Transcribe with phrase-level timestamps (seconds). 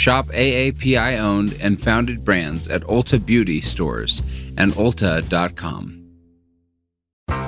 [0.00, 4.22] Shop AAPI owned and founded brands at Ulta Beauty stores
[4.56, 5.98] and Ulta.com.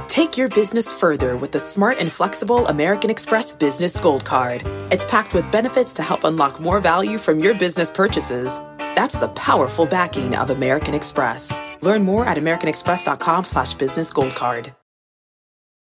[0.09, 4.63] Take your business further with the smart and flexible American Express Business Gold Card.
[4.91, 8.59] It's packed with benefits to help unlock more value from your business purchases.
[8.79, 11.55] That's the powerful backing of American Express.
[11.81, 14.75] Learn more at americanexpress.com slash business gold card.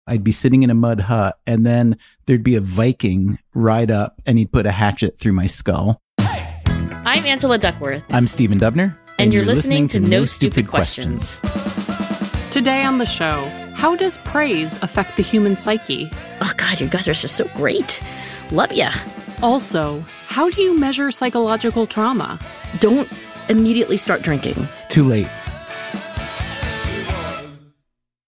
[0.05, 1.97] I'd be sitting in a mud hut and then
[2.27, 5.99] there'd be a Viking ride up and he'd put a hatchet through my skull.
[7.09, 8.03] I'm Angela Duckworth.
[8.11, 8.95] I'm Stephen Dubner.
[9.17, 11.41] And, you're, listening, to No Stupid Questions.
[12.51, 16.07] Today on the show, how does praise affect the human psyche?
[16.39, 17.99] Oh, God, you guys are just so great.
[18.51, 18.91] Love ya.
[19.41, 22.39] Also, how do you measure psychological trauma?
[22.77, 23.11] Don't
[23.49, 24.67] immediately start drinking.
[24.89, 25.27] Too late.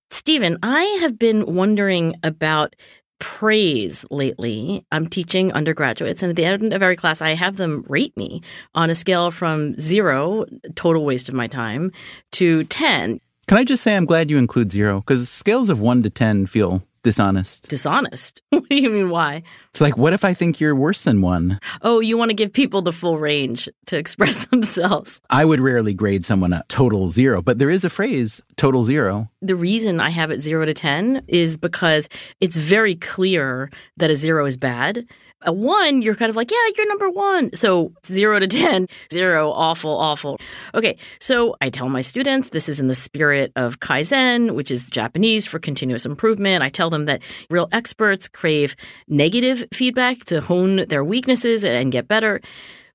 [0.09, 2.75] Stephen, I have been wondering about
[3.22, 4.86] praise lately.
[4.91, 8.41] I'm teaching undergraduates, and at the end of every class, I have them rate me
[8.75, 11.91] on a scale from zero, total waste of my time,
[12.31, 13.22] to 10.
[13.47, 15.00] Can I just say I'm glad you include zero?
[15.00, 17.67] Because scales of one to 10 feel dishonest.
[17.69, 18.41] Dishonest?
[18.49, 19.44] what do you mean, why?
[19.69, 21.59] It's like, what if I think you're worse than one?
[21.81, 25.22] Oh, you want to give people the full range to express themselves.
[25.29, 29.29] I would rarely grade someone a total zero, but there is a phrase, total zero.
[29.41, 34.16] The reason I have it zero to 10 is because it's very clear that a
[34.16, 35.05] zero is bad.
[35.44, 37.53] A one, you're kind of like, yeah, you're number one.
[37.53, 40.38] So zero to 10, zero, awful, awful.
[40.75, 44.89] Okay, so I tell my students this is in the spirit of Kaizen, which is
[44.89, 46.64] Japanese for continuous improvement.
[46.64, 48.75] I tell them that real experts crave
[49.07, 52.41] negative feedback to hone their weaknesses and get better.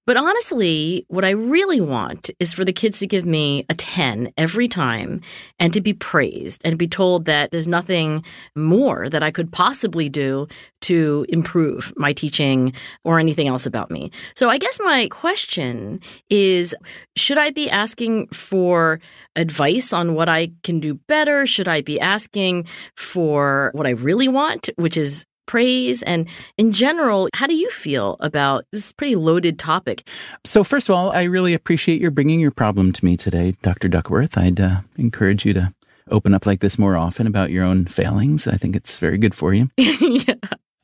[0.07, 4.33] But honestly, what I really want is for the kids to give me a 10
[4.37, 5.21] every time
[5.59, 8.25] and to be praised and be told that there's nothing
[8.55, 10.47] more that I could possibly do
[10.83, 12.73] to improve my teaching
[13.05, 14.13] or anything else about me.
[14.37, 16.01] So I guess my question
[16.31, 16.73] is
[17.17, 19.01] should I be asking for
[19.35, 21.47] advice on what I can do better?
[21.47, 26.03] Should I be asking for what I really want, which is praise?
[26.03, 30.07] And in general how do you feel about this pretty loaded topic?
[30.45, 33.89] So first of all i really appreciate your bringing your problem to me today dr
[33.89, 34.37] duckworth.
[34.37, 35.73] I'd uh, encourage you to
[36.11, 38.47] open up like this more often about your own failings.
[38.47, 39.71] I think it's very good for you.
[39.79, 40.35] Yeah.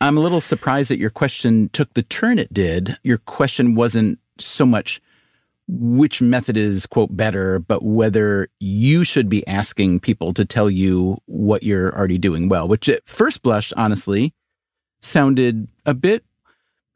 [0.00, 2.97] i'm a little surprised that your question took the turn it did.
[3.03, 5.00] Your question wasn't so much
[5.69, 11.17] which method is quote better but whether you should be asking people to tell you
[11.27, 14.34] what you're already doing well which at first blush honestly
[15.03, 16.25] sounded a bit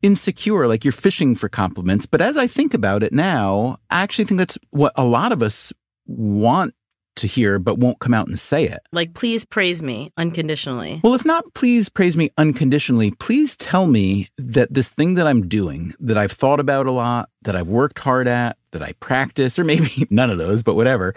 [0.02, 2.06] insecure, like you're fishing for compliments.
[2.06, 5.42] But as I think about it now, I actually think that's what a lot of
[5.42, 5.72] us
[6.06, 6.74] want
[7.16, 8.80] to hear, but won't come out and say it.
[8.92, 11.00] Like, please praise me unconditionally.
[11.02, 13.10] Well, if not, please praise me unconditionally.
[13.12, 17.30] Please tell me that this thing that I'm doing, that I've thought about a lot,
[17.42, 21.14] that I've worked hard at, that I practice, or maybe none of those, but whatever.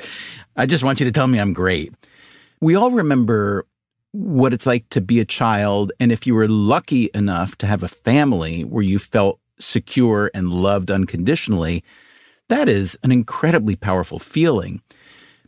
[0.56, 1.94] I just want you to tell me I'm great.
[2.62, 3.66] We all remember
[4.12, 5.92] what it's like to be a child.
[6.00, 10.50] And if you were lucky enough to have a family where you felt secure and
[10.50, 11.84] loved unconditionally,
[12.48, 14.82] that is an incredibly powerful feeling.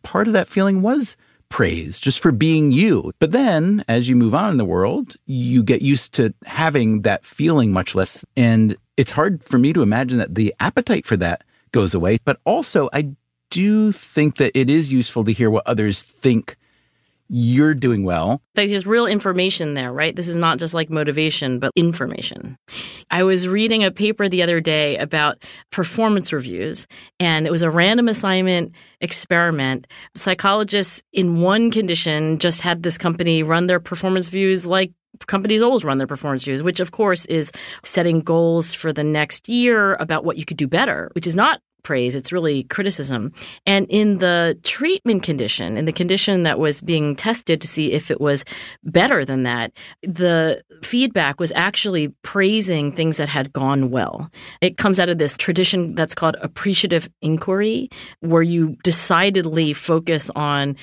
[0.04, 1.18] Part of that feeling was
[1.50, 3.12] praise just for being you.
[3.20, 7.26] But then as you move on in the world, you get used to having that
[7.26, 8.24] feeling much less.
[8.38, 12.20] And it's hard for me to imagine that the appetite for that goes away.
[12.24, 13.10] But also, I
[13.50, 16.58] do think that it is useful to hear what others think
[17.34, 18.42] you're doing well.
[18.56, 20.14] There's just real information there, right?
[20.14, 22.58] This is not just like motivation, but information.
[23.10, 26.88] I was reading a paper the other day about performance reviews,
[27.22, 29.88] and it was a random assignment experiment.
[30.14, 34.92] Psychologists in one condition just had this company run their performance reviews like
[35.28, 37.52] companies always run their performance reviews, which of course is
[37.84, 41.62] setting goals for the next year about what you could do better, which is not
[41.84, 43.34] praise, it's really criticism.
[43.66, 48.12] And in the treatment condition, in the condition that was being tested to see if
[48.12, 48.46] it was
[48.84, 49.72] better than that,
[50.04, 54.30] the feedback was actually praising things that had gone well.
[54.62, 57.90] It comes out of this tradition that's called appreciative inquiry,
[58.20, 60.76] where you decidedly focus on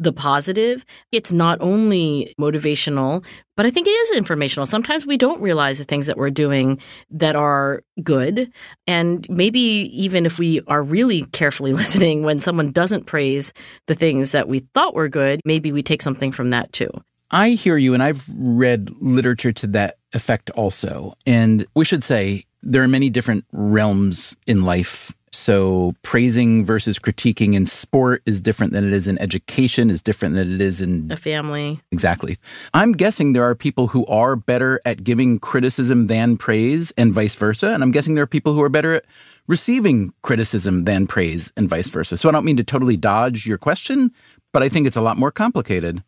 [0.00, 0.84] the positive.
[1.12, 3.24] It's not only motivational,
[3.56, 4.64] but I think it is informational.
[4.64, 6.80] Sometimes we don't realize the things that we're doing
[7.10, 8.50] that are good.
[8.86, 13.52] And maybe even if we are really carefully listening, when someone doesn't praise
[13.86, 16.90] the things that we thought were good, maybe we take something from that too.
[17.30, 21.14] I hear you, and I've read literature to that effect also.
[21.26, 25.14] And we should say there are many different realms in life.
[25.40, 30.34] So praising versus critiquing in sport is different than it is in education, is different
[30.34, 31.80] than it is in a family.
[31.92, 32.36] Exactly.
[32.74, 37.34] I'm guessing there are people who are better at giving criticism than praise and vice
[37.34, 37.70] versa.
[37.70, 39.06] And I'm guessing there are people who are better at
[39.46, 42.18] receiving criticism than praise and vice versa.
[42.18, 44.12] So I don't mean to totally dodge your question,
[44.52, 46.04] but I think it's a lot more complicated.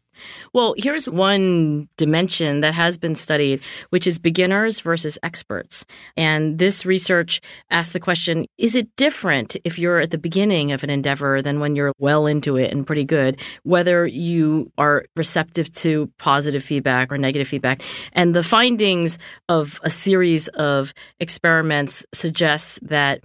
[0.53, 3.61] Well, here's one dimension that has been studied,
[3.91, 5.85] which is beginners versus experts.
[6.17, 7.41] And this research
[7.71, 11.61] asks the question is it different if you're at the beginning of an endeavor than
[11.61, 17.13] when you're well into it and pretty good, whether you are receptive to positive feedback
[17.13, 17.83] or negative feedback?
[18.13, 23.21] And the findings of a series of experiments suggests that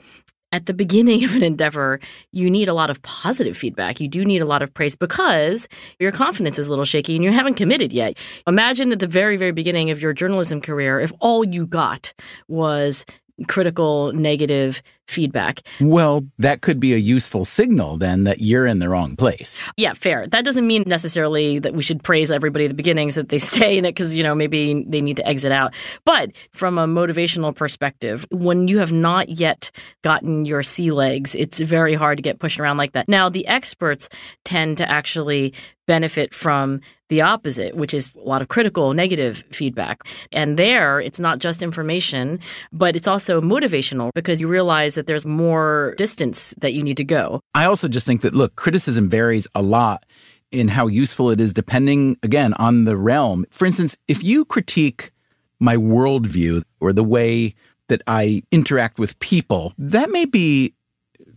[0.52, 2.00] at the beginning of an endeavor,
[2.32, 4.00] you need a lot of positive feedback.
[4.00, 5.68] You do need a lot of praise because
[6.00, 8.18] your confidence is a little shaky and you haven't committed yet.
[8.48, 12.14] Imagine at the very, very beginning of your journalism career, if all you got
[12.48, 13.06] was
[13.48, 15.62] critical, negative feedback.
[15.80, 19.69] Well, that could be a useful signal then that you're in the wrong place.
[19.77, 20.27] Yeah, fair.
[20.27, 23.38] That doesn't mean necessarily that we should praise everybody at the beginning so that they
[23.38, 25.74] stay in it because, you know, maybe they need to exit out.
[26.06, 29.71] But from a motivational perspective, when you have not yet
[30.04, 33.07] gotten your sea legs, it's very hard to get pushed around like that.
[33.07, 34.10] Now, the experts
[34.44, 35.53] tend to actually
[35.88, 40.01] benefit from the opposite, which is a lot of critical, negative feedback.
[40.31, 42.39] And there, it's not just information,
[42.74, 47.06] but it's also motivational because you realize that there's more distance that you need to
[47.06, 47.40] go.
[47.56, 50.06] I also just think that, look, criticism varies a lot
[50.52, 53.46] in how useful it is depending, again, on the realm.
[53.50, 55.12] For instance, if you critique
[55.60, 57.56] my worldview or the way
[57.90, 60.74] that I interact with people, that may be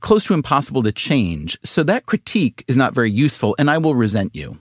[0.00, 1.58] close to impossible to change.
[1.64, 4.58] So that critique is not very useful, and I will resent you.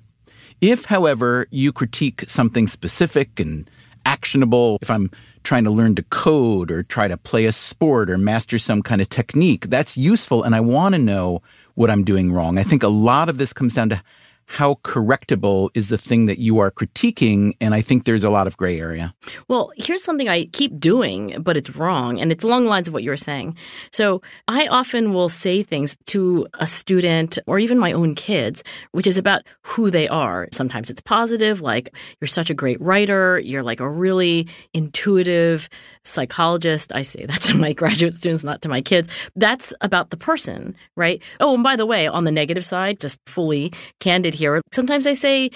[0.61, 3.69] If, however, you critique something specific and
[4.05, 5.11] actionable, if I'm
[5.43, 9.01] trying to learn to code or try to play a sport or master some kind
[9.01, 11.41] of technique, that's useful, and I want to know
[11.75, 12.57] what I'm doing wrong.
[12.57, 14.01] I think a lot of this comes down to
[14.49, 17.55] how correctable is the thing that you are critiquing?
[17.61, 19.13] And I think there's a lot of gray area.
[19.47, 22.19] Well, here's something I keep doing, but it's wrong.
[22.19, 23.55] And it's along the lines of what you were saying.
[23.91, 29.05] So I often will say things to a student or even my own kids, which
[29.05, 30.47] is about who they are.
[30.51, 33.37] Sometimes it's positive, like, you're such a great writer.
[33.37, 35.69] You're like a really intuitive
[36.03, 36.91] psychologist.
[36.95, 39.09] I say that to my graduate students, not to my kids.
[39.35, 41.21] That's about the person, right?
[41.39, 45.13] Oh, and by the way, on the negative side, just fully candid here, sometimes I
[45.13, 45.51] say,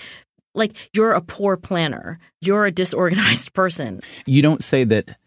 [0.53, 4.01] like, you're a poor planner, you're a disorganized person.
[4.25, 5.17] You don't say that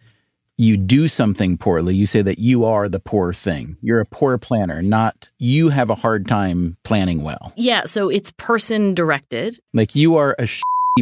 [0.58, 1.94] you do something poorly.
[1.94, 3.76] You say that you are the poor thing.
[3.82, 7.52] You're a poor planner, not you have a hard time planning well.
[7.56, 9.58] Yeah, so it's person directed.
[9.74, 10.46] Like you are a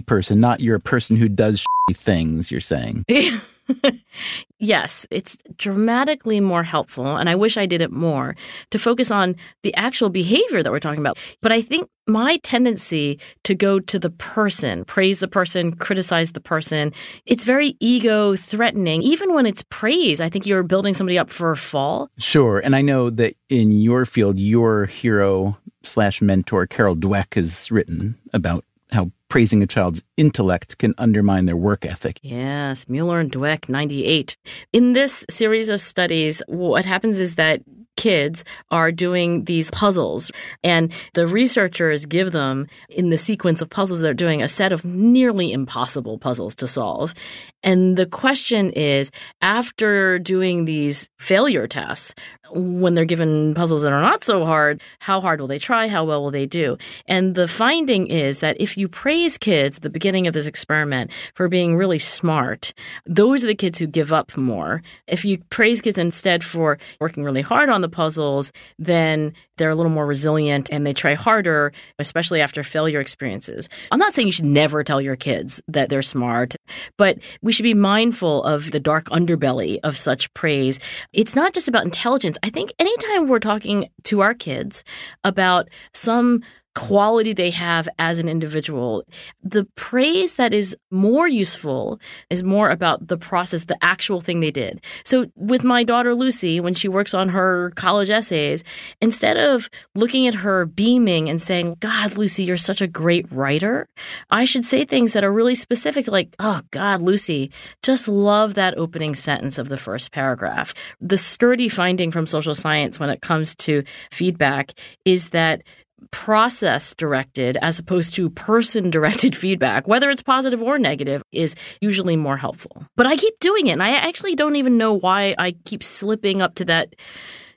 [0.01, 3.05] person, not you're a person who does things, you're saying.
[4.59, 8.37] yes, it's dramatically more helpful, and I wish I did it more
[8.71, 11.19] to focus on the actual behavior that we're talking about.
[11.41, 16.41] But I think my tendency to go to the person, praise the person, criticize the
[16.41, 16.93] person,
[17.25, 19.03] it's very ego threatening.
[19.03, 22.11] Even when it's praise, I think you're building somebody up for a fall.
[22.19, 22.59] Sure.
[22.59, 28.19] And I know that in your field, your hero slash mentor, Carol Dweck, has written
[28.33, 32.21] about how praising a child's intellect can undermine their work ethic.
[32.23, 34.37] Yes, Mueller and Dweck, 98.
[34.73, 37.61] In this series of studies, what happens is that
[37.97, 40.31] kids are doing these puzzles
[40.63, 44.85] and the researchers give them in the sequence of puzzles they're doing a set of
[44.85, 47.15] nearly impossible puzzles to solve
[47.63, 52.15] and the question is after doing these failure tests
[52.53, 55.89] when they're given puzzles that are not so hard, how hard will they try?
[55.89, 56.77] How well will they do?
[57.07, 61.11] And the finding is that if you praise kids at the beginning of this experiment
[61.35, 62.75] for being really smart,
[63.07, 64.83] those are the kids who give up more.
[65.07, 69.75] If you praise kids instead for working really hard on the puzzles, then they're a
[69.75, 73.69] little more resilient and they try harder, especially after failure experiences.
[73.93, 76.57] I'm not saying you should never tell your kids that they're smart,
[76.99, 80.81] but we should be mindful of the dark underbelly of such praise.
[81.13, 82.37] It's not just about intelligence.
[82.43, 84.83] I think anytime we're talking to our kids
[85.23, 86.43] about some
[86.75, 89.05] quality they have as an individual.
[89.43, 92.01] The praise that is more useful
[92.31, 94.85] is more about the process, the actual thing they did.
[95.05, 98.65] So with my daughter Lucy, when she works on her college essays,
[99.01, 103.89] instead of looking at her beaming and saying, God, Lucy, you're such a great writer,
[104.31, 107.51] I should say things that are really specific, like, oh, God, Lucy,
[107.83, 110.75] just love that opening sentence of the first paragraph.
[111.01, 114.73] The sturdy finding from social science when it comes to feedback
[115.05, 115.63] is that
[116.11, 122.17] process directed as opposed to person directed feedback, whether it's positive or negative, is usually
[122.17, 122.87] more helpful.
[122.97, 126.43] But I keep doing it, and I actually don't even know why I keep slipping
[126.43, 126.95] up to that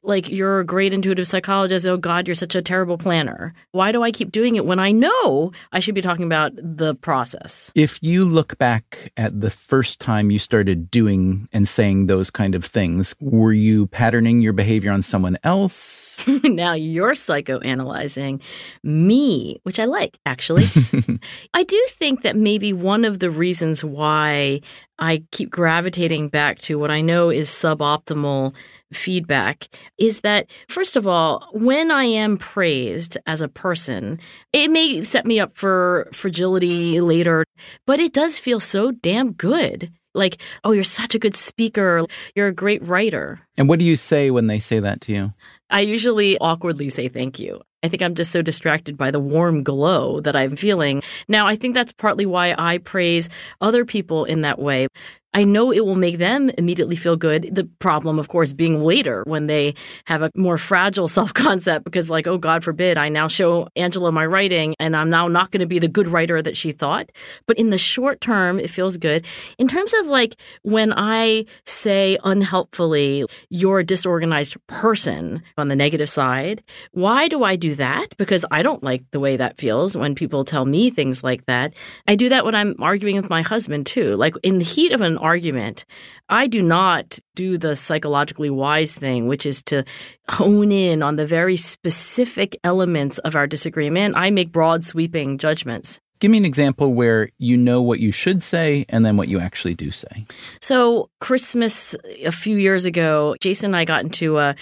[0.04, 1.88] like you're a great intuitive psychologist.
[1.88, 3.54] Oh God, you're such a terrible planner.
[3.72, 6.96] Why do I keep doing it when I know I should be talking about the
[6.96, 7.72] process?
[7.75, 12.56] If you look back at the first time you started doing and saying those kind
[12.56, 16.20] of things, were you patterning your behavior on someone else?
[16.44, 18.42] now you're psychoanalyzing
[18.84, 20.66] me, which I like, actually.
[21.54, 24.62] I do think that maybe one of the reasons why
[25.00, 28.54] I keep gravitating back to what I know is suboptimal
[28.94, 34.20] feedback is that, first of all, when I am praised as a person,
[34.54, 37.46] it may set me up for fragility later,
[37.86, 39.92] but it does feel so damn good.
[40.13, 42.06] Like, oh, you're such a good speaker.
[42.36, 43.39] You're a great writer.
[43.56, 45.34] And what do you say when they say that to you?
[45.70, 47.62] I usually awkwardly say thank you.
[47.88, 51.01] I think I'm just so distracted by the warm glow that I'm feeling.
[51.29, 53.29] Now, I think that's partly why I praise
[53.62, 54.89] other people in that way.
[55.34, 57.53] I know it will make them immediately feel good.
[57.53, 62.10] The problem, of course, being later when they have a more fragile self concept because,
[62.10, 65.60] like, oh, God forbid, I now show Angela my writing and I'm now not going
[65.62, 67.12] to be the good writer that she thought.
[67.46, 69.25] But in the short term, it feels good.
[69.57, 76.10] In terms of like when I say unhelpfully, you're a disorganized person on the negative
[76.10, 78.17] side, why do I do that?
[78.17, 81.74] Because I don't like the way that feels when people tell me things like that.
[82.07, 84.15] I do that when I'm arguing with my husband too.
[84.15, 85.86] Like in the heat of an argument,
[86.30, 89.84] I do not do the psychologically wise thing, which is to
[90.30, 94.16] hone in on the very specific elements of our disagreement.
[94.18, 96.00] I make broad, sweeping judgments.
[96.20, 99.40] Give me an example where you know what you should say and then what you
[99.40, 100.26] actually do say.
[100.62, 101.96] So, Christmas
[102.26, 104.56] a few years ago, Jason and I got into a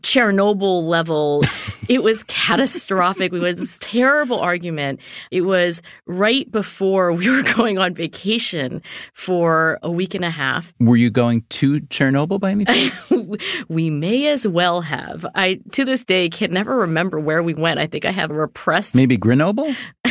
[0.00, 1.42] Chernobyl level.
[1.88, 3.32] it was catastrophic.
[3.32, 5.00] We had this terrible argument.
[5.30, 8.82] It was right before we were going on vacation
[9.12, 10.72] for a week and a half.
[10.80, 13.12] Were you going to Chernobyl by any chance?
[13.68, 15.24] we may as well have.
[15.34, 17.80] I to this day can never remember where we went.
[17.80, 19.74] I think I have a repressed Maybe Grenoble?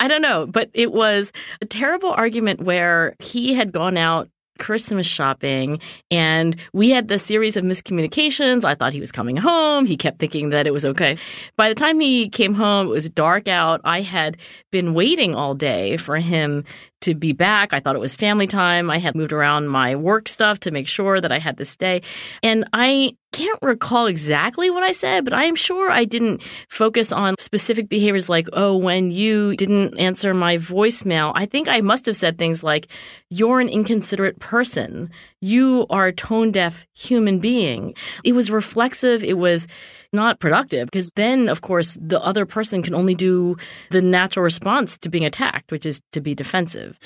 [0.00, 4.28] I don't know, but it was a terrible argument where he had gone out
[4.60, 8.64] Christmas shopping and we had this series of miscommunications.
[8.64, 9.86] I thought he was coming home.
[9.86, 11.18] He kept thinking that it was okay.
[11.56, 13.80] By the time he came home, it was dark out.
[13.84, 14.36] I had
[14.70, 16.64] been waiting all day for him
[17.00, 17.72] to be back.
[17.72, 18.90] I thought it was family time.
[18.90, 22.02] I had moved around my work stuff to make sure that I had this day.
[22.42, 27.12] And I can't recall exactly what I said, but I am sure I didn't focus
[27.12, 31.32] on specific behaviors like, oh, when you didn't answer my voicemail.
[31.34, 32.88] I think I must have said things like,
[33.28, 35.10] you're an inconsiderate person.
[35.40, 37.94] You are a tone deaf human being.
[38.24, 39.22] It was reflexive.
[39.22, 39.68] It was
[40.12, 43.56] not productive because then, of course, the other person can only do
[43.90, 46.98] the natural response to being attacked, which is to be defensive.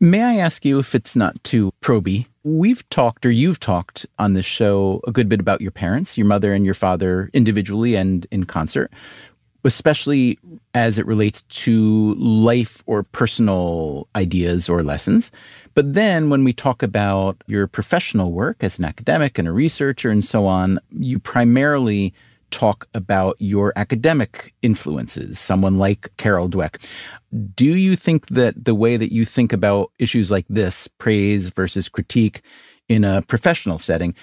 [0.00, 2.26] May I ask you if it's not too proby?
[2.42, 6.26] We've talked, or you've talked on this show a good bit about your parents, your
[6.26, 8.92] mother and your father individually and in concert,
[9.64, 10.38] especially
[10.74, 15.32] as it relates to life or personal ideas or lessons.
[15.72, 20.10] But then when we talk about your professional work as an academic and a researcher
[20.10, 22.12] and so on, you primarily
[22.50, 26.84] talk about your academic influences, someone like Carol Dweck.
[27.54, 31.88] Do you think that the way that you think about issues like this, praise versus
[31.88, 32.42] critique,
[32.88, 34.14] in a professional setting,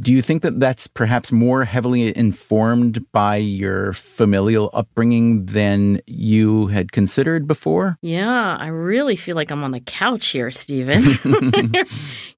[0.00, 6.66] do you think that that's perhaps more heavily informed by your familial upbringing than you
[6.66, 7.96] had considered before?
[8.02, 11.02] Yeah, I really feel like I'm on the couch here, Stephen.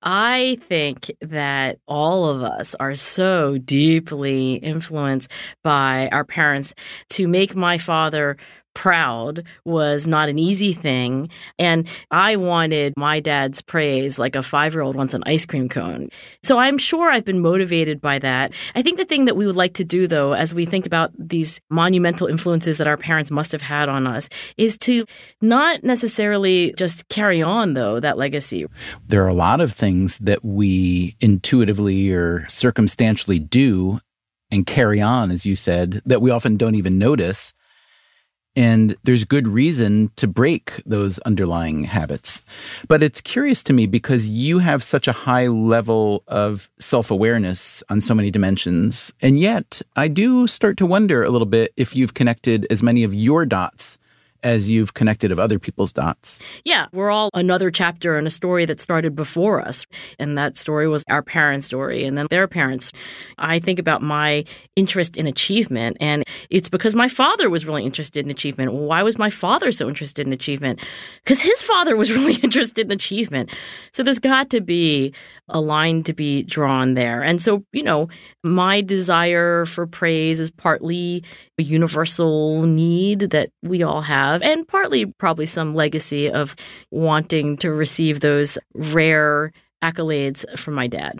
[0.03, 5.31] I think that all of us are so deeply influenced
[5.65, 6.75] by our parents
[7.11, 8.37] to make my father
[8.79, 11.29] proud was not an easy thing.
[11.59, 15.69] And I wanted my dad's praise like a five year old wants an ice cream
[15.69, 16.11] cone.
[16.45, 18.55] So I'm sure I've been motivated by that.
[18.77, 21.11] I think the thing that we would like to do, though, as we think about
[21.19, 25.05] these monumental influences that our parents must have had on us, is to
[25.43, 28.65] not necessarily just carry on, though, that legacy.
[29.09, 33.99] There are a lot of things that we intuitively or circumstantially do
[34.53, 37.55] and carry on, as you said, that we often don't even notice
[38.59, 42.43] And there's good reason to break those underlying habits.
[42.89, 47.85] But it's curious to me because you have such a high level of self awareness
[47.89, 49.13] on so many dimensions.
[49.23, 53.05] And yet, I do start to wonder a little bit if you've connected as many
[53.05, 53.97] of your dots
[54.43, 56.39] as you've connected of other people's dots.
[56.65, 59.87] Yeah, we're all another chapter in a story that started before us.
[60.19, 62.93] And that story was our parents' story and then their parents.
[63.39, 64.45] I think about my
[64.77, 68.73] interest in achievement, and it's because my father was really interested in achievement.
[68.73, 70.81] Why was my father so interested in achievement?
[71.25, 73.51] Because his father was really interested in achievement.
[73.93, 75.13] So there's got to be
[75.49, 77.23] a line to be drawn there.
[77.23, 78.09] And so, you know,
[78.45, 81.25] my desire for praise is partly
[81.59, 86.55] a universal need that we all have, and partly probably some legacy of
[86.91, 91.19] wanting to receive those rare accolades from my dad.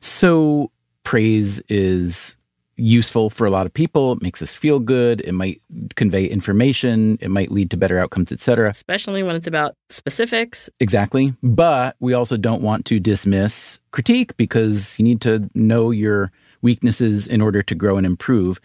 [0.00, 0.70] So,
[1.04, 2.36] praise is
[2.76, 4.12] useful for a lot of people.
[4.12, 5.20] It makes us feel good.
[5.22, 5.60] It might
[5.94, 7.18] convey information.
[7.20, 8.70] It might lead to better outcomes, etc.
[8.70, 10.68] Especially when it's about specifics.
[10.80, 11.34] Exactly.
[11.42, 16.30] But we also don't want to dismiss critique because you need to know your
[16.62, 18.60] weaknesses in order to grow and improve.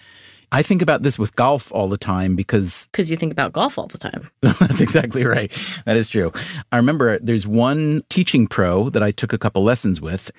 [0.51, 3.77] I think about this with golf all the time because because you think about golf
[3.77, 4.29] all the time.
[4.41, 5.51] that's exactly right.
[5.85, 6.31] That is true.
[6.71, 10.31] I remember there's one teaching pro that I took a couple lessons with.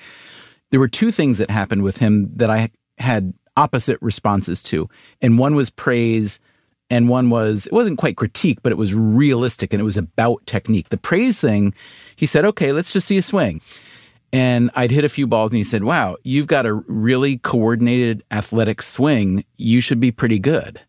[0.70, 4.88] There were two things that happened with him that I had opposite responses to.
[5.20, 6.40] And one was praise
[6.90, 10.46] and one was it wasn't quite critique, but it was realistic and it was about
[10.46, 10.90] technique.
[10.90, 11.74] The praise thing,
[12.16, 13.60] he said, "Okay, let's just see a swing."
[14.32, 18.24] And I'd hit a few balls and he said, Wow, you've got a really coordinated
[18.30, 19.44] athletic swing.
[19.58, 20.80] You should be pretty good.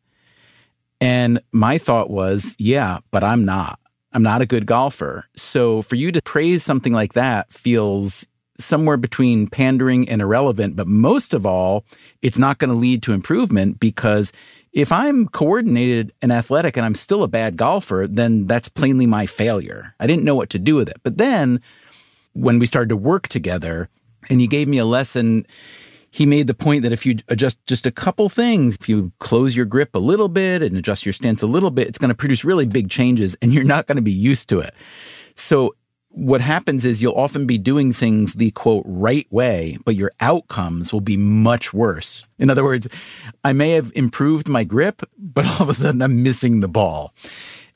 [1.01, 3.79] And my thought was, Yeah, but I'm not.
[4.13, 5.25] I'm not a good golfer.
[5.35, 8.27] So for you to praise something like that feels
[8.59, 10.75] somewhere between pandering and irrelevant.
[10.75, 11.85] But most of all,
[12.21, 14.31] it's not going to lead to improvement because
[14.71, 19.25] if I'm coordinated and athletic and I'm still a bad golfer, then that's plainly my
[19.25, 19.93] failure.
[19.99, 20.97] I didn't know what to do with it.
[21.03, 21.61] But then
[22.33, 23.89] when we started to work together
[24.29, 25.45] and he gave me a lesson
[26.13, 29.55] he made the point that if you adjust just a couple things, if you close
[29.55, 32.15] your grip a little bit and adjust your stance a little bit, it's going to
[32.15, 34.75] produce really big changes and you're not going to be used to it.
[35.33, 35.75] So
[36.09, 40.93] what happens is you'll often be doing things the quote right way, but your outcomes
[40.93, 42.27] will be much worse.
[42.37, 42.87] In other words,
[43.43, 47.15] I may have improved my grip, but all of a sudden I'm missing the ball.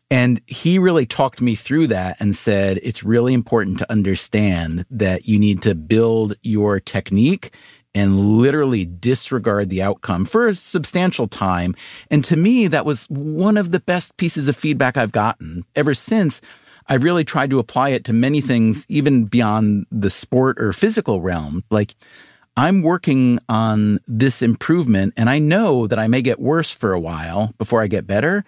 [0.10, 5.28] And he really talked me through that and said, it's really important to understand that
[5.28, 7.54] you need to build your technique
[7.94, 11.76] and literally disregard the outcome for a substantial time.
[12.10, 15.94] And to me, that was one of the best pieces of feedback I've gotten ever
[15.94, 16.40] since.
[16.88, 21.22] I've really tried to apply it to many things, even beyond the sport or physical
[21.22, 21.64] realm.
[21.70, 21.96] Like,
[22.56, 27.00] I'm working on this improvement, and I know that I may get worse for a
[27.00, 28.46] while before I get better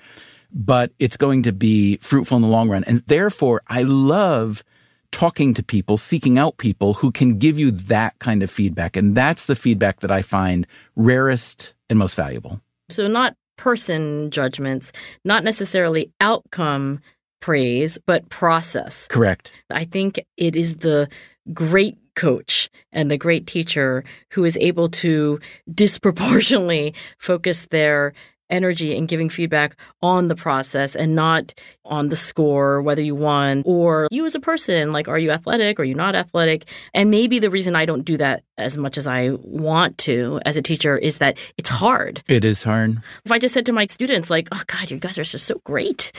[0.52, 2.84] but it's going to be fruitful in the long run.
[2.86, 4.64] And therefore, I love
[5.12, 8.96] talking to people, seeking out people who can give you that kind of feedback.
[8.96, 12.62] And that's the feedback that I find rarest and most valuable.
[12.90, 14.92] So, not person judgments,
[15.26, 17.02] not necessarily outcome
[17.42, 19.08] praise, but process.
[19.08, 19.54] Correct.
[19.70, 21.10] I think it is the
[21.54, 25.40] great coach and the great teacher who is able to
[25.74, 28.14] disproportionately focus their
[28.50, 31.54] energy and giving feedback on the process and not
[31.86, 34.92] on the score, whether you won or you as a person.
[34.92, 35.80] Like, are you athletic?
[35.80, 36.66] Are you not athletic?
[36.94, 40.58] And maybe the reason I don't do that as much as I want to as
[40.58, 42.24] a teacher is that it's hard.
[42.28, 43.02] It is hard.
[43.26, 45.62] If I just said to my students, like, oh God, you guys are just so
[45.64, 46.12] great.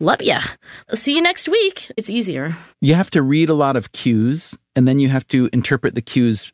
[0.00, 0.40] Love ya.
[0.94, 1.90] See you next week.
[1.96, 2.56] It's easier.
[2.80, 6.02] You have to read a lot of cues and then you have to interpret the
[6.02, 6.52] cues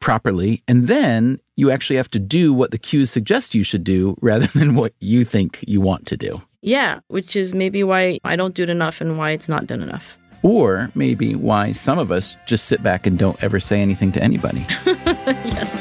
[0.00, 0.62] properly.
[0.68, 4.46] And then you actually have to do what the cues suggest you should do rather
[4.46, 6.42] than what you think you want to do.
[6.62, 9.82] Yeah, which is maybe why I don't do it enough and why it's not done
[9.82, 10.18] enough.
[10.42, 14.22] Or maybe why some of us just sit back and don't ever say anything to
[14.22, 14.66] anybody.
[14.86, 15.72] yes.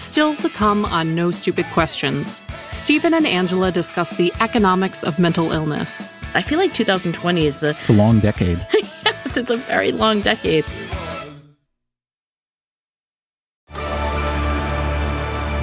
[0.00, 2.40] Still to come on No Stupid Questions,
[2.70, 6.08] Stephen and Angela discuss the economics of mental illness.
[6.34, 7.70] I feel like 2020 is the.
[7.70, 8.64] It's a long decade.
[9.04, 10.64] yes, it's a very long decade.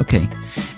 [0.00, 0.28] Okay.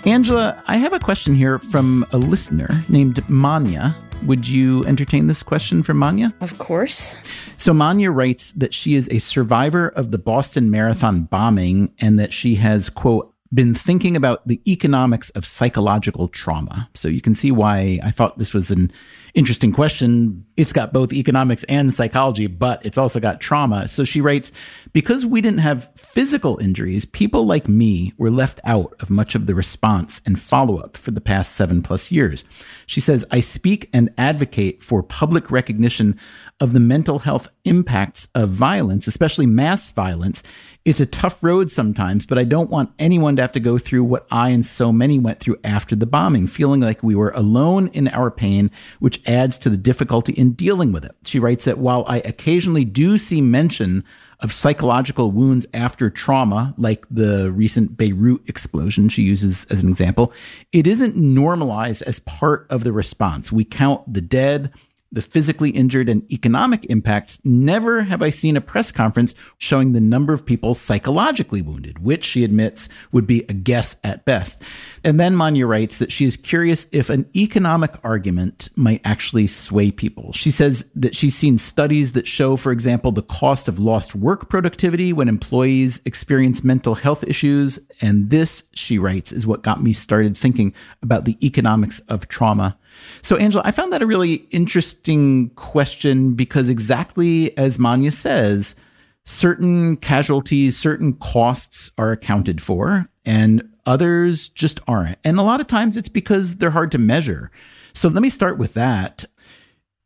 [0.05, 3.95] Angela, I have a question here from a listener named Manya.
[4.23, 6.33] Would you entertain this question from Manya?
[6.41, 7.17] Of course.
[7.57, 12.33] So, Manya writes that she is a survivor of the Boston Marathon bombing and that
[12.33, 16.89] she has, quote, been thinking about the economics of psychological trauma.
[16.93, 18.91] So you can see why I thought this was an
[19.37, 20.43] interesting question.
[20.57, 23.87] It's got both economics and psychology, but it's also got trauma.
[23.87, 24.51] So she writes,
[24.93, 29.45] because we didn't have physical injuries, people like me were left out of much of
[29.45, 32.43] the response and follow up for the past seven plus years.
[32.87, 36.19] She says, I speak and advocate for public recognition
[36.59, 40.41] of the mental health impacts of violence, especially mass violence.
[40.85, 44.05] It's a tough road sometimes, but I don't want anyone to have to go through
[44.05, 47.89] what I and so many went through after the bombing, feeling like we were alone
[47.89, 51.15] in our pain, which adds to the difficulty in dealing with it.
[51.23, 54.03] She writes that while I occasionally do see mention
[54.39, 60.31] of psychological wounds after trauma, like the recent Beirut explosion she uses as an example,
[60.71, 63.51] it isn't normalized as part of the response.
[63.51, 64.71] We count the dead,
[65.11, 70.01] the physically injured and economic impacts, never have I seen a press conference showing the
[70.01, 74.63] number of people psychologically wounded, which she admits would be a guess at best.
[75.03, 79.91] And then Manya writes that she is curious if an economic argument might actually sway
[79.91, 80.33] people.
[80.33, 84.49] She says that she's seen studies that show, for example, the cost of lost work
[84.49, 87.79] productivity when employees experience mental health issues.
[88.01, 92.77] And this, she writes, is what got me started thinking about the economics of trauma.
[93.21, 98.75] So, Angela, I found that a really interesting question because exactly as Manya says,
[99.23, 105.17] certain casualties, certain costs are accounted for, and others just aren't.
[105.23, 107.51] And a lot of times it's because they're hard to measure.
[107.93, 109.25] So, let me start with that.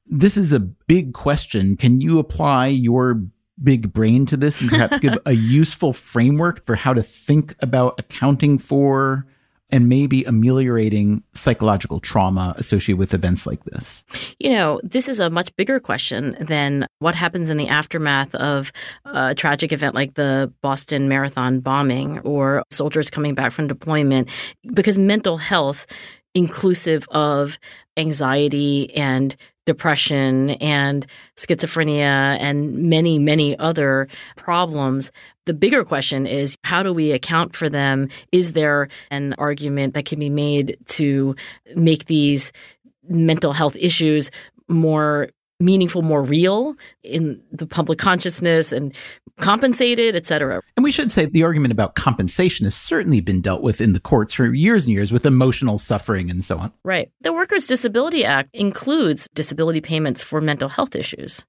[0.05, 1.77] This is a big question.
[1.77, 3.21] Can you apply your
[3.63, 7.99] big brain to this and perhaps give a useful framework for how to think about
[7.99, 9.25] accounting for
[9.71, 14.03] and maybe ameliorating psychological trauma associated with events like this?
[14.39, 18.71] You know, this is a much bigger question than what happens in the aftermath of
[19.05, 24.29] a tragic event like the Boston Marathon bombing or soldiers coming back from deployment,
[24.73, 25.85] because mental health,
[26.33, 27.57] inclusive of
[27.97, 29.35] anxiety and
[29.67, 31.05] depression and
[31.37, 35.11] schizophrenia and many, many other problems.
[35.45, 38.09] The bigger question is how do we account for them?
[38.31, 41.35] Is there an argument that can be made to
[41.75, 42.51] make these
[43.07, 44.29] mental health issues
[44.67, 45.29] more
[45.61, 48.93] meaningful, more real in the public consciousness and
[49.37, 50.61] compensated, et cetera.
[50.75, 53.99] And we should say the argument about compensation has certainly been dealt with in the
[53.99, 56.73] courts for years and years with emotional suffering and so on.
[56.83, 57.11] Right.
[57.21, 61.45] The Workers' Disability Act includes disability payments for mental health issues.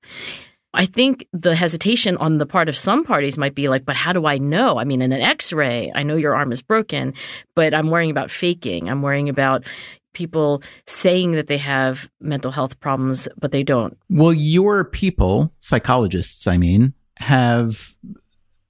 [0.74, 4.12] I think the hesitation on the part of some parties might be like, but how
[4.12, 4.78] do I know?
[4.78, 7.14] I mean, in an x ray, I know your arm is broken,
[7.54, 8.88] but I'm worrying about faking.
[8.88, 9.64] I'm worrying about
[10.14, 13.98] people saying that they have mental health problems, but they don't.
[14.08, 17.96] Well, your people, psychologists, I mean, have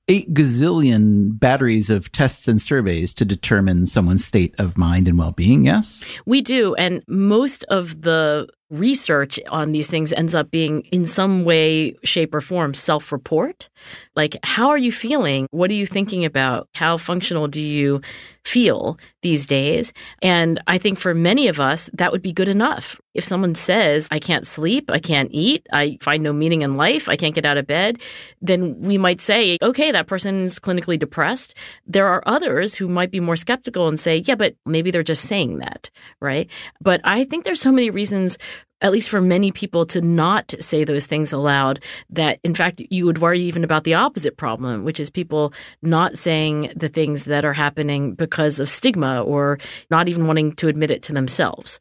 [0.08, 5.32] eight gazillion batteries of tests and surveys to determine someone's state of mind and well
[5.32, 6.04] being, yes?
[6.26, 6.74] We do.
[6.74, 12.34] And most of the research on these things ends up being in some way, shape,
[12.34, 13.68] or form self report.
[14.16, 15.46] Like, how are you feeling?
[15.50, 16.68] What are you thinking about?
[16.74, 18.00] How functional do you
[18.44, 19.92] feel these days?
[20.20, 23.00] And I think for many of us, that would be good enough.
[23.14, 27.08] If someone says, I can't sleep, I can't eat, I find no meaning in life,
[27.08, 28.00] I can't get out of bed,
[28.40, 31.54] then we might say, okay, that person is clinically depressed.
[31.86, 35.26] There are others who might be more skeptical and say, yeah, but maybe they're just
[35.26, 36.50] saying that, right?
[36.80, 38.38] But I think there's so many reasons
[38.82, 43.06] at least for many people to not say those things aloud that in fact you
[43.06, 47.44] would worry even about the opposite problem which is people not saying the things that
[47.44, 49.58] are happening because of stigma or
[49.90, 51.80] not even wanting to admit it to themselves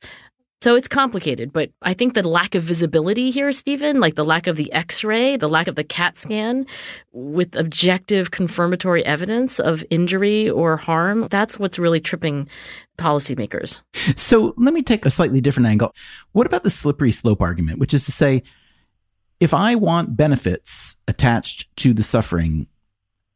[0.61, 4.45] So it's complicated, but I think the lack of visibility here, Stephen, like the lack
[4.45, 6.67] of the x ray, the lack of the CAT scan
[7.13, 12.47] with objective confirmatory evidence of injury or harm, that's what's really tripping
[12.99, 13.81] policymakers.
[14.15, 15.95] So let me take a slightly different angle.
[16.33, 18.43] What about the slippery slope argument, which is to say,
[19.39, 22.67] if I want benefits attached to the suffering,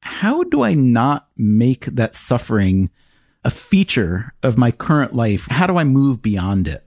[0.01, 2.91] how do I not make that suffering
[3.43, 5.47] a feature of my current life?
[5.49, 6.84] How do I move beyond it?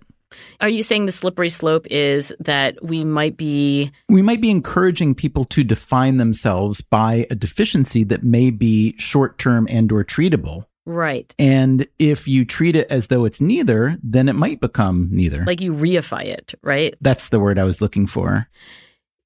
[0.61, 5.15] Are you saying the slippery slope is that we might be we might be encouraging
[5.15, 10.67] people to define themselves by a deficiency that may be short-term and or treatable?
[10.85, 11.35] Right.
[11.39, 15.45] And if you treat it as though it's neither, then it might become neither.
[15.45, 16.95] Like you reify it, right?
[17.03, 18.49] That's the word I was looking for.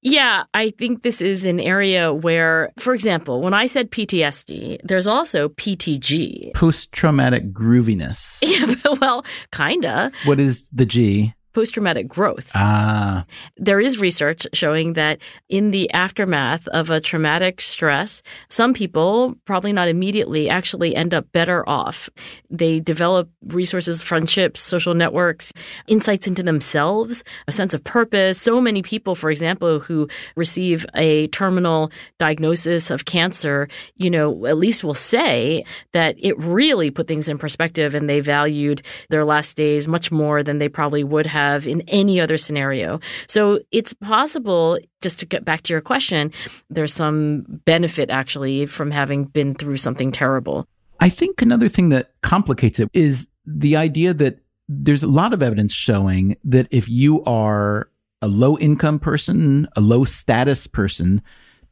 [0.03, 5.07] Yeah, I think this is an area where, for example, when I said PTSD, there's
[5.07, 6.53] also PTG.
[6.53, 8.43] Post traumatic grooviness.
[8.53, 10.11] Yeah, well, kinda.
[10.25, 11.33] What is the G?
[11.53, 12.51] Post traumatic growth.
[12.55, 13.25] Ah.
[13.57, 19.71] There is research showing that in the aftermath of a traumatic stress, some people, probably
[19.71, 22.09] not immediately, actually end up better off.
[22.49, 25.53] They develop resources, friendships, social networks,
[25.87, 28.41] insights into themselves, a sense of purpose.
[28.41, 34.57] So many people, for example, who receive a terminal diagnosis of cancer, you know, at
[34.57, 39.55] least will say that it really put things in perspective and they valued their last
[39.55, 42.99] days much more than they probably would have have in any other scenario.
[43.27, 46.31] So it's possible, just to get back to your question,
[46.69, 50.67] there's some benefit actually from having been through something terrible.
[50.99, 55.43] I think another thing that complicates it is the idea that there's a lot of
[55.43, 57.89] evidence showing that if you are
[58.21, 61.21] a low income person, a low status person,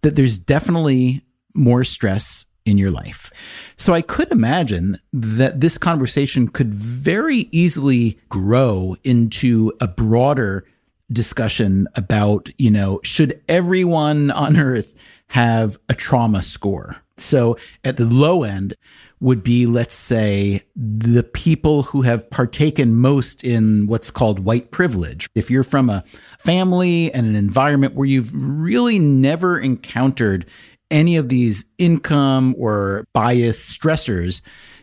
[0.02, 1.24] that there's definitely
[1.56, 3.32] more stress in your life.
[3.76, 10.66] So I could imagine that this conversation could very easily grow into a broader
[11.12, 14.94] discussion about, you know, should everyone on earth
[15.28, 16.98] have a trauma score?
[17.18, 18.76] So at the low end
[19.20, 25.30] would be, let's say, the people who have partaken most in what's called white privilege.
[25.36, 26.04] If you're from a
[26.40, 30.48] family and an environment where you've really never encountered
[30.92, 34.42] any of these income or bias stressors,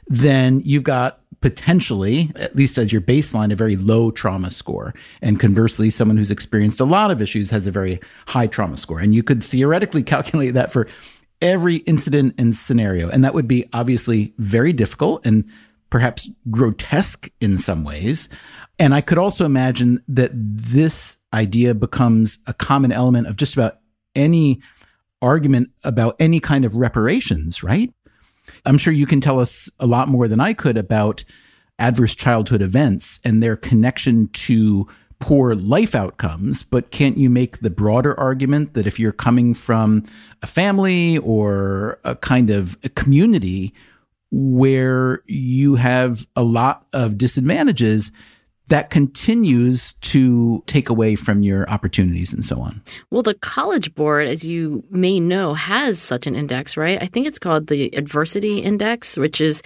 [0.09, 4.95] then you've got potentially, at least as your baseline, a very low trauma score.
[5.23, 8.99] And conversely, someone who's experienced a lot of issues has a very high trauma score.
[8.99, 10.89] And you could theoretically calculate that for
[11.41, 13.09] every incident and scenario.
[13.09, 15.45] And that would be obviously very difficult and
[15.91, 18.29] perhaps grotesque in some ways.
[18.79, 23.79] And I could also imagine that this idea becomes a common element of just about
[24.15, 24.61] any
[25.23, 27.93] argument about any kind of reparations, right?
[28.65, 31.25] I'm sure you can tell us a lot more than I could about
[31.79, 34.87] adverse childhood events and their connection to
[35.21, 40.05] poor life outcomes, but can't you make the broader argument that if you're coming from
[40.43, 43.75] a family or a kind of a community
[44.31, 48.13] where you have a lot of disadvantages,
[48.69, 52.83] that continues to take away from your opportunities and so on.
[53.11, 57.03] Well, the College Board, as you may know, has such an index, right?
[57.03, 59.63] I think it's called the Adversity Index, which is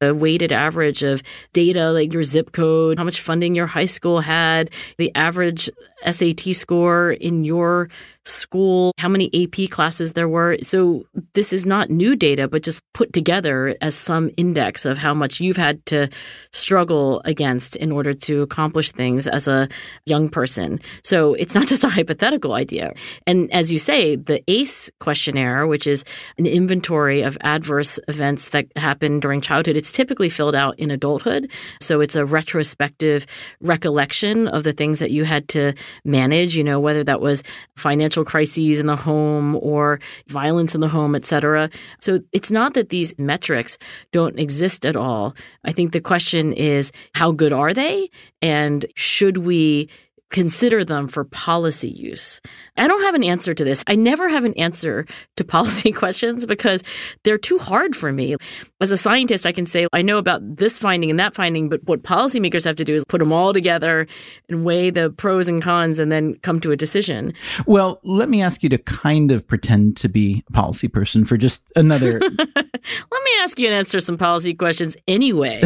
[0.00, 4.20] a weighted average of data like your zip code, how much funding your high school
[4.20, 5.70] had, the average
[6.04, 7.88] SAT score in your
[8.26, 10.58] school, how many AP classes there were.
[10.62, 15.14] So this is not new data, but just put together as some index of how
[15.14, 16.08] much you've had to
[16.52, 19.68] struggle against in order to accomplish things as a
[20.06, 20.80] young person.
[21.04, 22.92] So it's not just a hypothetical idea.
[23.26, 26.04] And as you say, the ACE questionnaire, which is
[26.38, 31.50] an inventory of adverse events that happen during childhood, it's typically filled out in adulthood.
[31.80, 33.26] So it's a retrospective
[33.60, 37.42] recollection of the things that you had to manage, you know, whether that was
[37.76, 41.70] financial crises in the home or violence in the home, etc.
[42.00, 43.78] So it's not that these metrics
[44.12, 45.34] don't exist at all.
[45.64, 48.10] I think the question is how good are they
[48.42, 49.88] and should we
[50.30, 52.40] consider them for policy use?
[52.76, 53.82] I don't have an answer to this.
[53.86, 56.82] I never have an answer to policy questions because
[57.24, 58.36] they're too hard for me.
[58.80, 61.82] As a scientist, I can say, I know about this finding and that finding, but
[61.84, 64.06] what policymakers have to do is put them all together
[64.48, 67.32] and weigh the pros and cons and then come to a decision.
[67.66, 71.36] Well, let me ask you to kind of pretend to be a policy person for
[71.36, 72.20] just another.
[72.20, 75.60] let me ask you and answer some policy questions anyway.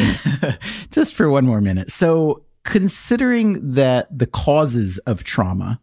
[0.90, 1.90] just for one more minute.
[1.90, 5.80] So, considering that the causes of trauma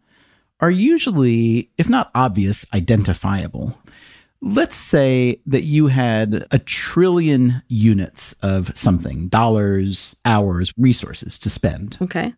[0.60, 3.76] are usually, if not obvious, identifiable,
[4.40, 11.98] Let's say that you had a trillion units of something dollars, hours, resources to spend.
[12.00, 12.34] Okay.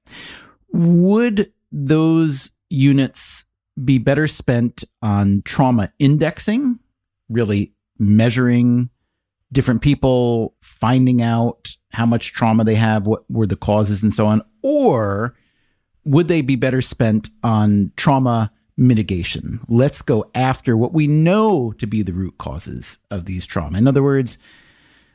[0.73, 3.45] Would those units
[3.83, 6.79] be better spent on trauma indexing,
[7.29, 8.89] really measuring
[9.53, 14.27] different people, finding out how much trauma they have, what were the causes, and so
[14.27, 14.43] on?
[14.63, 15.35] Or
[16.05, 19.61] would they be better spent on trauma mitigation?
[19.69, 23.79] Let's go after what we know to be the root causes of these trauma.
[23.79, 24.39] In other words,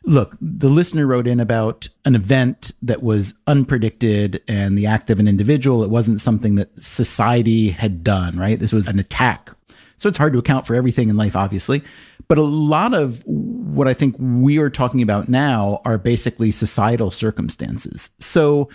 [0.03, 5.19] look, the listener wrote in about an event that was unpredicted and the act of
[5.19, 5.83] an individual.
[5.83, 8.59] It wasn't something that society had done, right?
[8.59, 9.51] This was an attack.
[9.97, 11.83] So it's hard to account for everything in life, obviously.
[12.27, 17.11] But a lot of what I think we are talking about now are basically societal
[17.11, 18.09] circumstances.
[18.19, 18.69] So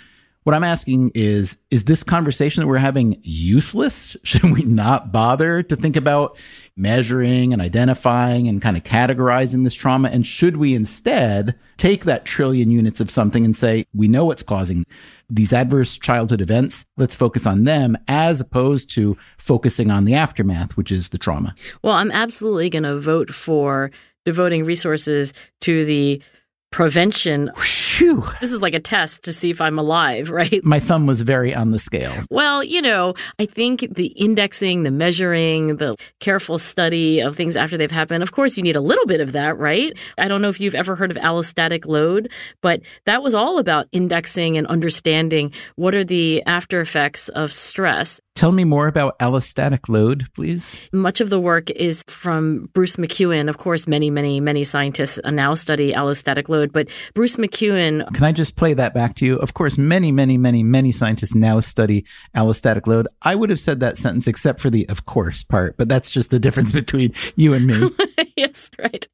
[0.44, 4.16] what I'm asking is is this conversation that we're having useless?
[4.22, 6.36] Should we not bother to think about
[6.76, 10.08] measuring and identifying and kind of categorizing this trauma?
[10.08, 14.42] And should we instead take that trillion units of something and say, we know what's
[14.42, 14.86] causing
[15.28, 16.86] these adverse childhood events?
[16.96, 21.54] Let's focus on them as opposed to focusing on the aftermath, which is the trauma.
[21.82, 23.90] Well, I'm absolutely going to vote for
[24.24, 26.22] devoting resources to the
[26.70, 27.50] prevention.
[27.56, 28.24] Whew.
[28.40, 30.64] This is like a test to see if I'm alive, right?
[30.64, 32.14] My thumb was very on the scale.
[32.30, 37.76] Well, you know, I think the indexing, the measuring, the careful study of things after
[37.76, 39.96] they've happened, of course, you need a little bit of that, right?
[40.18, 42.30] I don't know if you've ever heard of allostatic load,
[42.62, 48.20] but that was all about indexing and understanding what are the after effects of stress.
[48.40, 50.78] Tell me more about allostatic load, please.
[50.92, 53.50] Much of the work is from Bruce McEwen.
[53.50, 58.12] Of course, many, many, many scientists now study allostatic load, but Bruce McEwen.
[58.14, 59.36] Can I just play that back to you?
[59.36, 62.04] Of course, many, many, many, many scientists now study
[62.36, 63.08] allostatic load.
[63.22, 66.30] I would have said that sentence except for the of course part, but that's just
[66.30, 67.90] the difference between you and me.
[68.36, 69.06] yes, right.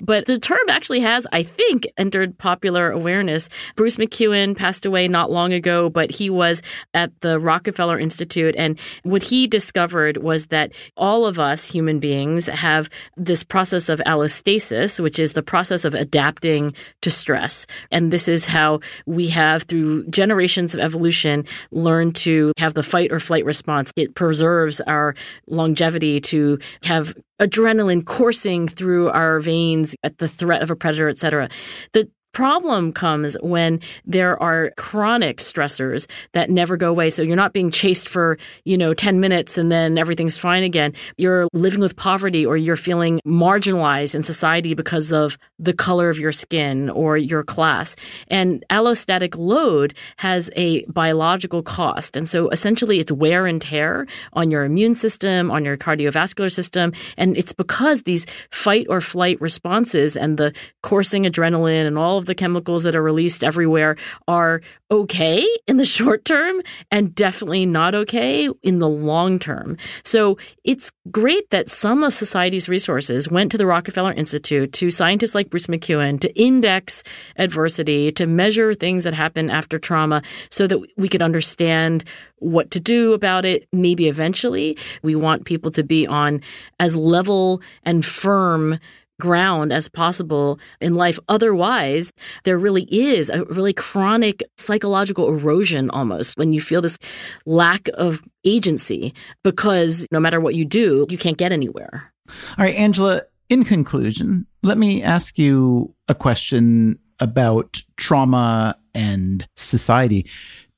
[0.00, 3.48] But the term actually has, I think, entered popular awareness.
[3.76, 6.62] Bruce McEwen passed away not long ago, but he was
[6.94, 12.46] at the Rockefeller Institute and what he discovered was that all of us human beings
[12.46, 17.66] have this process of allostasis, which is the process of adapting to stress.
[17.90, 23.12] And this is how we have, through generations of evolution, learned to have the fight
[23.12, 23.90] or flight response.
[23.96, 25.14] It preserves our
[25.46, 31.18] longevity to have adrenaline coursing through our veins at the threat of a predator, et
[31.18, 31.48] cetera.
[31.92, 37.08] The problem comes when there are chronic stressors that never go away.
[37.08, 40.92] So you're not being chased for, you know, 10 minutes and then everything's fine again.
[41.16, 46.18] You're living with poverty or you're feeling marginalized in society because of the color of
[46.18, 47.94] your skin or your class.
[48.28, 52.16] And allostatic load has a biological cost.
[52.16, 56.92] And so essentially it's wear and tear on your immune system, on your cardiovascular system.
[57.16, 62.26] And it's because these fight or flight responses and the coursing adrenaline and all of
[62.26, 66.60] the chemicals that are released everywhere are okay in the short term
[66.90, 69.76] and definitely not okay in the long term.
[70.02, 75.34] So it's great that some of society's resources went to the Rockefeller Institute, to scientists
[75.34, 77.02] like Bruce McEwen, to index
[77.36, 82.04] adversity, to measure things that happen after trauma so that we could understand
[82.38, 83.68] what to do about it.
[83.72, 86.40] Maybe eventually we want people to be on
[86.80, 88.78] as level and firm
[89.20, 91.18] ground as possible in life.
[91.28, 92.12] Otherwise,
[92.44, 96.98] there really is a really chronic psychological erosion almost when you feel this
[97.46, 102.12] lack of agency because no matter what you do, you can't get anywhere.
[102.58, 110.26] All right, Angela, in conclusion, let me ask you a question about trauma and society.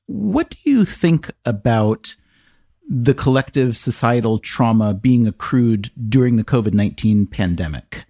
[0.07, 2.15] What do you think about
[2.89, 8.05] the collective societal trauma being accrued during the COVID 19 pandemic?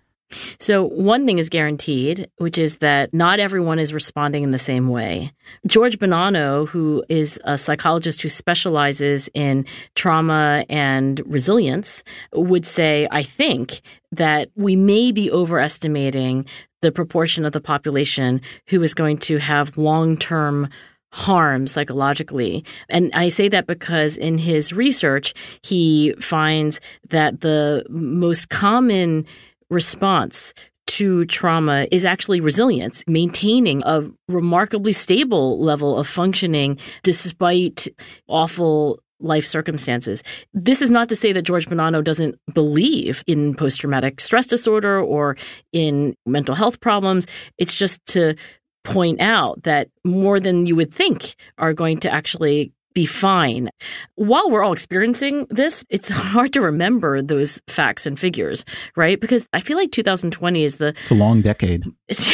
[0.59, 4.89] So, one thing is guaranteed, which is that not everyone is responding in the same
[4.89, 5.31] way.
[5.65, 13.23] George Bonanno, who is a psychologist who specializes in trauma and resilience, would say, I
[13.23, 16.45] think, that we may be overestimating
[16.81, 20.69] the proportion of the population who is going to have long term
[21.11, 22.65] harm psychologically.
[22.89, 29.25] And I say that because in his research, he finds that the most common
[29.69, 30.53] response
[30.87, 37.87] to trauma is actually resilience, maintaining a remarkably stable level of functioning despite
[38.27, 40.23] awful life circumstances.
[40.53, 44.99] This is not to say that George Bonanno doesn't believe in post traumatic stress disorder
[44.99, 45.35] or
[45.73, 47.25] in mental health problems.
[47.57, 48.35] It's just to
[48.83, 53.69] point out that more than you would think are going to actually be fine.
[54.15, 58.65] While we're all experiencing this, it's hard to remember those facts and figures,
[58.95, 59.21] right?
[59.21, 61.85] Because I feel like 2020 is the It's a long decade.
[62.07, 62.27] it's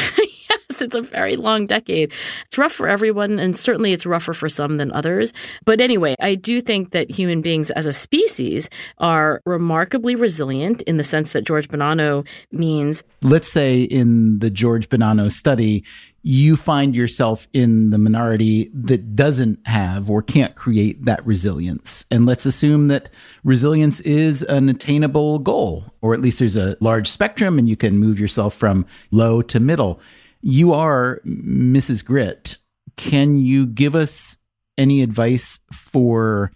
[0.49, 2.13] yes, it's a very long decade.
[2.45, 5.33] It's rough for everyone, and certainly it's rougher for some than others.
[5.65, 8.69] But anyway, I do think that human beings as a species
[8.99, 13.03] are remarkably resilient in the sense that George Bonanno means.
[13.21, 15.83] Let's say in the George Bonanno study,
[16.25, 22.05] you find yourself in the minority that doesn't have or can't create that resilience.
[22.09, 23.09] And let's assume that
[23.43, 27.99] resilience is an attainable goal, or at least there's a large spectrum and you can
[27.99, 29.99] move yourself from low to middle.
[30.41, 32.05] You are Mrs.
[32.05, 32.57] Grit.
[32.95, 34.37] Can you give us
[34.77, 36.53] any advice for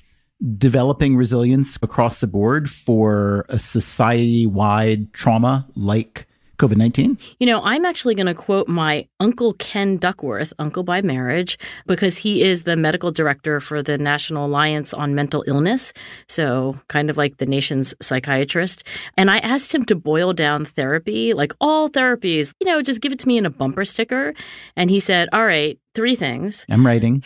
[0.58, 6.27] developing resilience across the board for a society wide trauma like
[6.58, 7.18] COVID 19?
[7.40, 12.18] You know, I'm actually going to quote my Uncle Ken Duckworth, uncle by marriage, because
[12.18, 15.94] he is the medical director for the National Alliance on Mental Illness.
[16.28, 18.84] So, kind of like the nation's psychiatrist.
[19.18, 23.12] And I asked him to boil down therapy, like all therapies, you know, just give
[23.12, 24.34] it to me in a bumper sticker.
[24.76, 26.66] And he said, All right, three things.
[26.70, 27.24] I'm writing.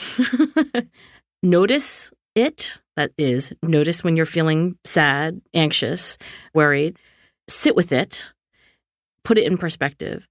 [1.44, 2.78] notice it.
[2.98, 6.18] That is, notice when you're feeling sad, anxious,
[6.54, 6.98] worried.
[7.48, 8.34] Sit with it
[9.24, 10.28] put it in perspective.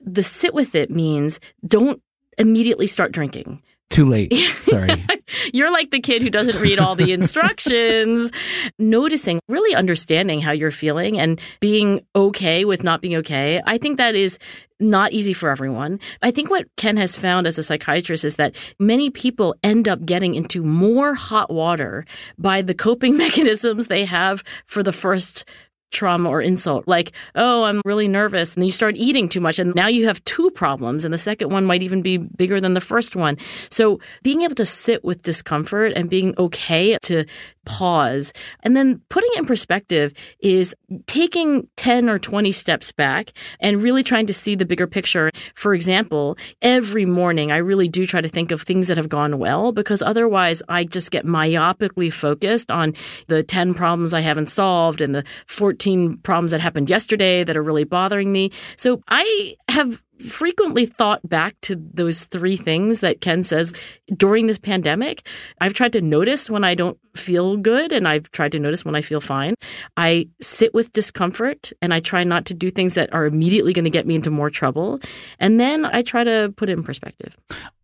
[0.00, 2.02] The sit with it means don't
[2.38, 3.62] immediately start drinking.
[3.88, 4.32] Too late.
[4.60, 5.04] Sorry.
[5.52, 8.32] you're like the kid who doesn't read all the instructions.
[8.78, 13.62] Noticing, really understanding how you're feeling and being okay with not being okay.
[13.64, 14.38] I think that is
[14.80, 16.00] not easy for everyone.
[16.22, 20.04] I think what Ken has found as a psychiatrist is that many people end up
[20.04, 22.04] getting into more hot water
[22.38, 25.48] by the coping mechanisms they have for the first
[25.92, 28.54] trauma or insult, like, oh, I'm really nervous.
[28.54, 29.58] And you start eating too much.
[29.58, 31.04] And now you have two problems.
[31.04, 33.38] And the second one might even be bigger than the first one.
[33.70, 37.24] So being able to sit with discomfort and being okay to
[37.66, 40.74] pause and then putting it in perspective is
[41.06, 45.30] taking 10 or 20 steps back and really trying to see the bigger picture.
[45.54, 49.38] For example, every morning I really do try to think of things that have gone
[49.38, 52.94] well because otherwise I just get myopically focused on
[53.26, 57.62] the 10 problems I haven't solved and the 14 problems that happened yesterday that are
[57.62, 58.52] really bothering me.
[58.76, 63.72] So I have frequently thought back to those three things that Ken says
[64.16, 65.26] during this pandemic.
[65.60, 68.94] I've tried to notice when I don't feel good and I've tried to notice when
[68.94, 69.54] I feel fine.
[69.96, 73.84] I sit with discomfort and I try not to do things that are immediately going
[73.84, 75.00] to get me into more trouble.
[75.38, 77.36] And then I try to put it in perspective.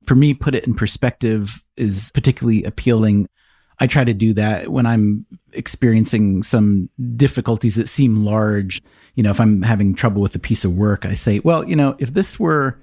[0.07, 3.29] For me, put it in perspective is particularly appealing.
[3.83, 8.81] I try to do that when I'm experiencing some difficulties that seem large.
[9.17, 11.75] You know, if I'm having trouble with a piece of work, I say, well, you
[11.75, 12.79] know, if this were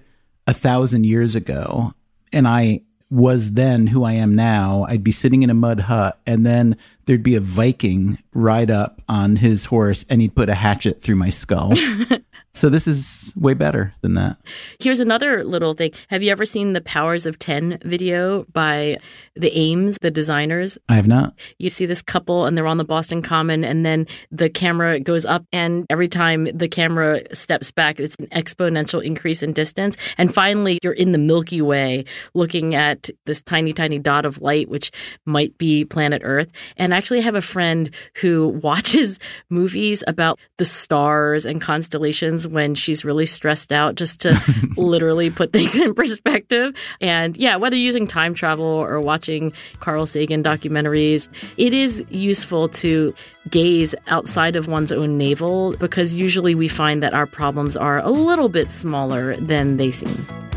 [0.46, 1.94] a thousand years ago
[2.34, 6.20] and I was then who I am now, I'd be sitting in a mud hut
[6.28, 6.76] and then
[7.10, 11.16] there'd be a Viking ride up on his horse and he'd put a hatchet through
[11.16, 11.74] my skull.
[12.54, 14.38] so this is way better than that.
[14.80, 15.92] Here's another little thing.
[16.10, 19.00] Have you ever seen the Powers of 10 video by
[19.36, 20.78] the Eames, the designers?
[20.88, 21.34] I have not.
[21.58, 25.26] You see this couple and they're on the Boston Common and then the camera goes
[25.26, 29.98] up and every time the camera steps back, it's an exponential increase in distance.
[30.20, 32.06] And finally, you're in the Milky Way
[32.36, 34.92] looking at this tiny, tiny dot of light, which
[35.26, 36.52] might be planet Earth.
[36.78, 39.20] And I actually have a friend who watches
[39.50, 44.38] movies about the stars and constellations when she's really stressed out just to
[44.78, 46.76] literally put things in perspective.
[47.00, 53.14] And yeah, whether using time travel or watching Carl Sagan documentaries, it is useful to
[53.50, 58.10] gaze outside of one's own navel because usually we find that our problems are a
[58.10, 60.49] little bit smaller than they seem.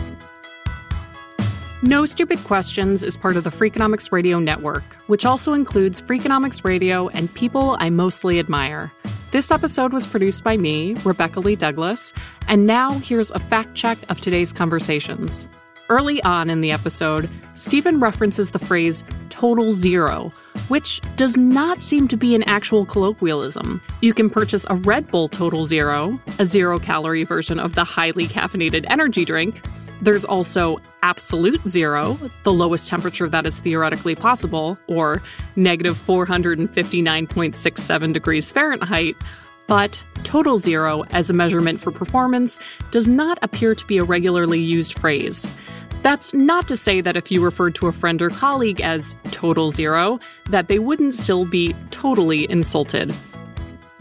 [1.84, 7.08] No Stupid Questions is part of the Freakonomics Radio Network, which also includes Freakonomics Radio
[7.08, 8.92] and People I Mostly Admire.
[9.32, 12.14] This episode was produced by me, Rebecca Lee Douglas,
[12.46, 15.48] and now here's a fact check of today's conversations.
[15.88, 20.32] Early on in the episode, Stephen references the phrase total zero,
[20.68, 23.82] which does not seem to be an actual colloquialism.
[24.02, 28.26] You can purchase a Red Bull Total Zero, a zero calorie version of the highly
[28.26, 29.60] caffeinated energy drink.
[30.02, 35.22] There's also absolute zero, the lowest temperature that is theoretically possible, or
[35.54, 39.14] negative 459.67 degrees Fahrenheit.
[39.68, 42.58] But total zero as a measurement for performance
[42.90, 45.46] does not appear to be a regularly used phrase.
[46.02, 49.70] That's not to say that if you referred to a friend or colleague as total
[49.70, 50.18] zero,
[50.50, 53.14] that they wouldn't still be totally insulted.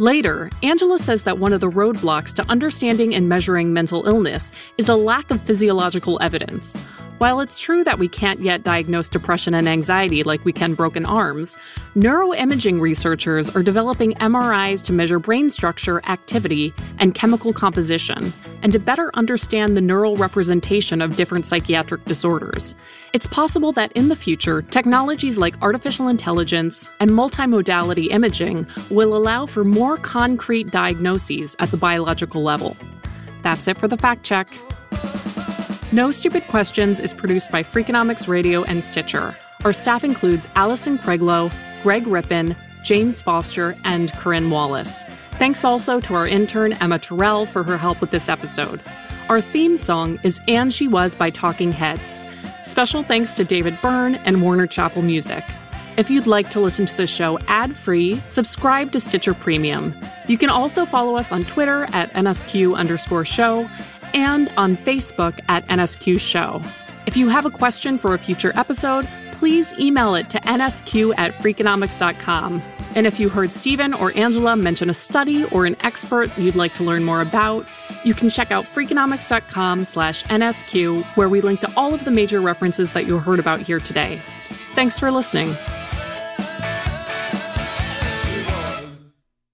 [0.01, 4.89] Later, Angela says that one of the roadblocks to understanding and measuring mental illness is
[4.89, 6.75] a lack of physiological evidence.
[7.21, 11.05] While it's true that we can't yet diagnose depression and anxiety like we can broken
[11.05, 11.55] arms,
[11.95, 18.79] neuroimaging researchers are developing MRIs to measure brain structure, activity, and chemical composition, and to
[18.79, 22.73] better understand the neural representation of different psychiatric disorders.
[23.13, 29.45] It's possible that in the future, technologies like artificial intelligence and multimodality imaging will allow
[29.45, 32.75] for more concrete diagnoses at the biological level.
[33.43, 34.47] That's it for the fact check.
[35.93, 39.35] No Stupid Questions is produced by Freakonomics Radio and Stitcher.
[39.65, 41.51] Our staff includes Allison Craiglow,
[41.83, 45.03] Greg Rippin, James Foster, and Corinne Wallace.
[45.31, 48.79] Thanks also to our intern Emma Terrell for her help with this episode.
[49.27, 52.23] Our theme song is And She Was by Talking Heads.
[52.63, 55.43] Special thanks to David Byrne and Warner Chappell Music.
[55.97, 59.93] If you'd like to listen to the show ad free, subscribe to Stitcher Premium.
[60.29, 63.69] You can also follow us on Twitter at NSQ underscore show
[64.13, 66.61] and on Facebook at NSQ Show.
[67.05, 69.07] If you have a question for a future episode,
[69.41, 72.61] please email it to nsq at freakonomics.com.
[72.95, 76.75] And if you heard Stephen or Angela mention a study or an expert you'd like
[76.75, 77.65] to learn more about,
[78.03, 82.39] you can check out freakonomics.com slash NSQ, where we link to all of the major
[82.39, 84.21] references that you heard about here today.
[84.75, 85.55] Thanks for listening.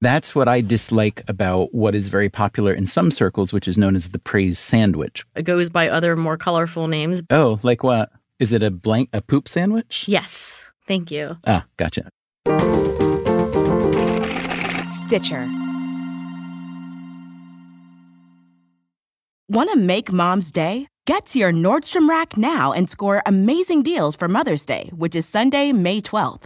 [0.01, 3.95] That's what I dislike about what is very popular in some circles, which is known
[3.95, 5.25] as the praise sandwich.
[5.35, 7.21] It goes by other more colorful names.
[7.31, 8.11] Oh, like what?
[8.39, 10.05] Is it a blank a poop sandwich?
[10.07, 10.71] Yes.
[10.85, 11.37] Thank you.
[11.47, 12.09] Ah, gotcha.
[14.87, 15.49] Stitcher.
[19.49, 20.87] Want to make mom's day?
[21.07, 25.25] Get to your Nordstrom Rack now and score amazing deals for Mother's Day, which is
[25.27, 26.45] Sunday, May 12th.